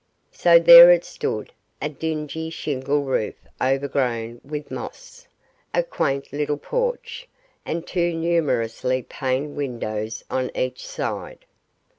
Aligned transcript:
So 0.31 0.57
there 0.57 0.89
it 0.91 1.05
stood 1.05 1.51
a 1.79 1.87
dingy 1.87 2.49
shingle 2.49 3.03
roof 3.03 3.35
overgrown 3.61 4.41
with 4.43 4.71
moss 4.71 5.27
a 5.75 5.83
quaint 5.83 6.33
little 6.33 6.57
porch 6.57 7.27
and 7.67 7.85
two 7.85 8.15
numerously 8.15 9.03
paned 9.03 9.55
windows 9.55 10.23
on 10.27 10.49
each 10.55 10.87
side. 10.87 11.45